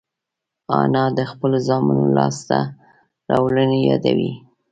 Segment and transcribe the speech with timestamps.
[0.79, 2.59] انا د خپلو زامنو لاسته
[3.29, 4.31] راوړنې یادوي